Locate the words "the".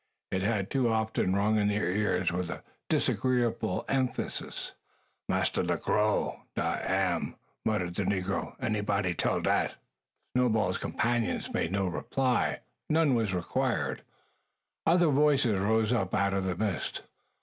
7.93-8.05, 16.45-16.55